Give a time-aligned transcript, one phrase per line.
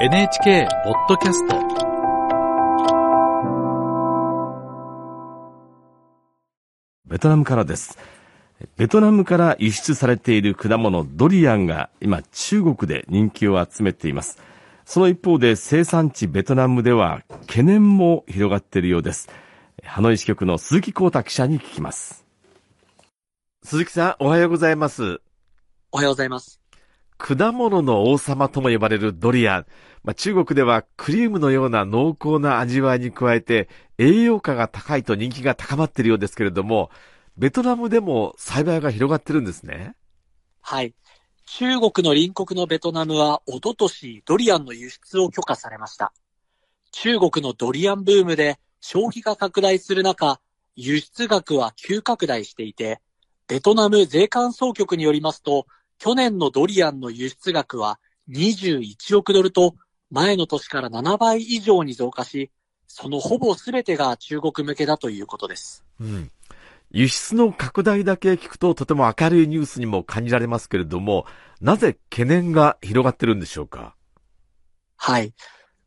[0.00, 1.56] NHK ポッドキャスト
[7.04, 7.98] ベトナムからです。
[8.76, 14.38] ベトナムから輸出されている果物ドリアンが今中国で人気を集めています。
[14.84, 19.28] その一方で生産地ベトナムでは懸念も広がっているようです。
[19.82, 22.24] ハノイ支局の鈴木光太記者に聞きます。
[23.64, 25.20] 鈴木さん、おはようございます。
[25.90, 26.67] おはようございます。
[27.18, 29.66] 果物の王様とも呼ばれるドリアン。
[30.04, 33.68] まあ、中国ではクリームのような濃厚な味わいに加えて
[33.98, 36.90] 栄養価が高いと人気が高まっているようですけれども、
[37.36, 39.94] ベトナムでも栽培が広がってるんですね。
[40.60, 40.94] はい。
[41.46, 46.12] 中国の隣国のベトナムは、おととしドリアンの輸出を許可されました。
[46.92, 50.40] 中国のドリアンブームで消費が拡大する中、
[50.76, 53.00] 輸出額は急拡大していて、
[53.48, 55.66] ベトナム税関総局によりますと、
[55.98, 57.98] 去年のドリアンの輸出額は
[58.30, 59.74] 21億ドルと、
[60.10, 62.50] 前の年から7倍以上に増加し、
[62.86, 65.84] そのほぼ全てが中国向けだということです。
[66.00, 66.30] うん。
[66.90, 71.26] 輸出の拡大だけ聞くととても明るいニュースにも感じられますけれども、
[71.60, 73.94] なぜ懸念が広がってるんでしょうか？
[74.96, 75.34] はい。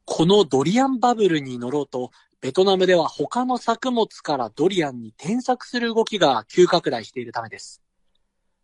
[0.05, 7.81] このドリアンバブルに乗ろうと、ベトナムでは他の作物からドリアンに転作する動きが急拡大しているためです。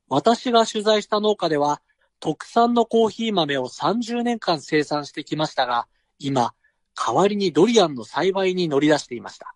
[0.09, 1.81] 私が取材した農家では、
[2.19, 5.87] 特産のコーヒー豆を30年間生産してきましたが、
[6.19, 6.53] 今、
[6.95, 9.53] 代わりにドリアンの栽培に乗り出していました。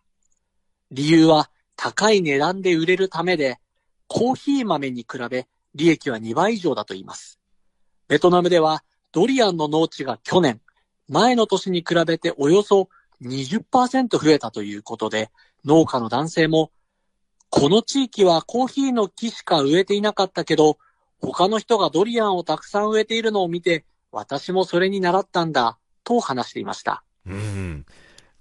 [0.92, 3.60] 理由は、高い値段で売れるためで、
[4.08, 7.40] コーヒー豆に比べ利益は2倍以上だと言います。
[8.08, 10.62] ベトナムでは、ドリアンの農地が去年、
[11.08, 12.90] 前の年に比べておよそ
[13.22, 15.32] 20%増えたということで、
[15.66, 16.72] 農家の男性も、
[17.52, 20.78] この地域はコーヒーの木しか植えていなかったけど、
[21.20, 27.04] 他の人がドリアンをたくさん植えているのを見て、私もそれに習ったんだ、と話していました。
[27.28, 27.86] うん。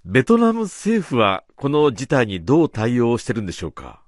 [0.05, 4.01] ベトナム政府はこの事態にどう対応してるんでしょうか？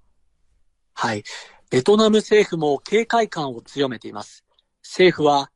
[0.94, 1.24] はい。
[1.70, 4.46] ベトナム政府も警戒感を強めています。
[4.84, 5.52] 政府は、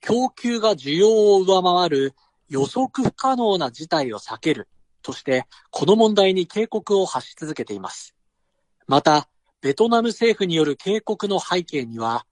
[0.00, 2.14] 供給が需要を上回る
[2.48, 4.68] 予測不可能な事態を避ける
[5.02, 8.15] として、この問題に警告を発し続けています。
[8.86, 9.28] また、
[9.60, 12.26] ベトナム政府による警告の背景には、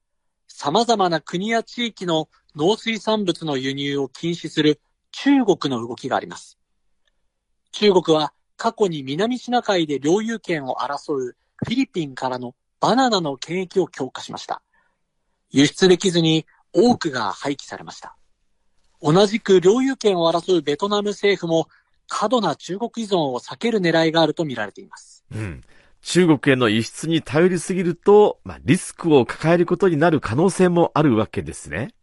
[0.47, 6.59] 様々な国や地域の農水産物の輸入を禁止する中国の動きがあります。
[7.73, 14.63] 中国は過去に南シナ海で領有権を争うフィリピンからのバナナの検疫を強化しました。
[15.51, 18.17] 輸出できずに多くが廃棄されました。
[19.03, 21.69] 同じく領有権を争うベトナム政府も
[22.07, 25.25] 過度な中国依存を避ける狙いがあると見られています。
[25.33, 25.65] うん。
[26.05, 31.95] 中国への輸出に頼りすぎると、まあ、リスクを抱えることになる可能性もあるわけですね。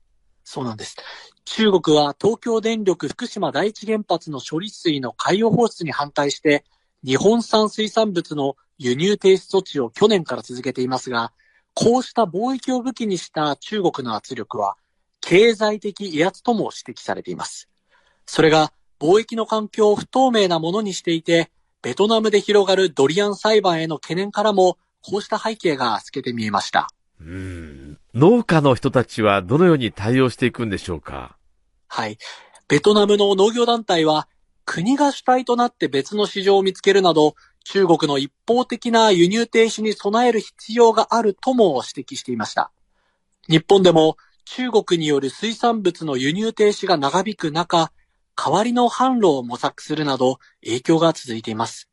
[0.43, 0.97] そうなんです。
[1.45, 6.65] 中国は東京電力福島第一原発の処理水の海洋放出に反対して、
[7.05, 11.31] 日本産水産物の輸入停止措置を去年から続けていますが、
[11.75, 14.77] こうした貿易を武器にした中国の圧力は、
[15.21, 17.69] 経済的威圧とも指摘されています。
[18.25, 21.51] それが貿易の環境を不透明なものにしていて、
[21.81, 26.89] ベトナムで広がるドリアン栽培への懸念からも、こうした背景が透けて見えました。
[27.19, 27.97] うん。
[28.13, 31.37] 農家の人たちはどのように対応していくんでしょうか？
[31.87, 32.17] はい。
[32.67, 34.27] ベトナムの農業団体は、
[34.63, 42.71] 国が主体となって別の市場を見つけるなど、中国の一方的な輸入停止に備える必要があるとも指摘していました。
[43.49, 47.91] 日本でも中国による水産物の輸入停止が長引く中、
[48.43, 51.89] 代わりの販路を模索するなど影響が続いています。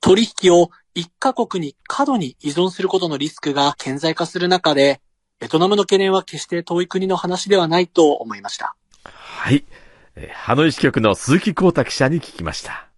[0.00, 5.02] 取引を一カ国に過度に依存することのリスクが顕在化する中で、
[5.38, 8.74] ベトナムの懸念は決して遠い国の話ではないと思いました。
[9.04, 9.66] はい。
[10.16, 12.91] えーハノイ支局の鈴木光太記者に聞きました。